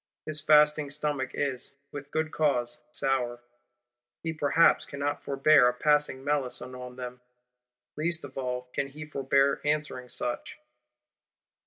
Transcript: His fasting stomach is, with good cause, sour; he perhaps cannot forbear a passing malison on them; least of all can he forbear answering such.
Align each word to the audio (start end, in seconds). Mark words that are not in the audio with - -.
His 0.25 0.41
fasting 0.41 0.89
stomach 0.89 1.29
is, 1.35 1.75
with 1.91 2.09
good 2.09 2.31
cause, 2.31 2.79
sour; 2.91 3.39
he 4.23 4.33
perhaps 4.33 4.83
cannot 4.83 5.21
forbear 5.23 5.67
a 5.67 5.75
passing 5.75 6.23
malison 6.23 6.73
on 6.73 6.95
them; 6.95 7.21
least 7.95 8.23
of 8.23 8.35
all 8.35 8.63
can 8.73 8.87
he 8.87 9.05
forbear 9.05 9.61
answering 9.63 10.09
such. 10.09 10.57